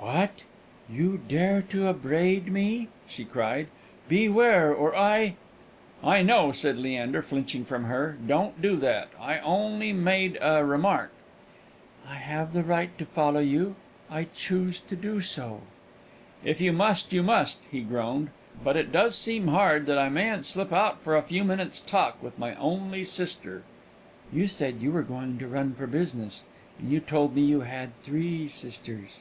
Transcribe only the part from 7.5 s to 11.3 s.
from her. "Don't do that; I only made a remark."